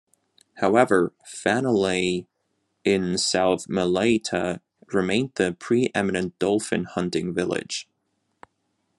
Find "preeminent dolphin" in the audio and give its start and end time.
5.59-6.85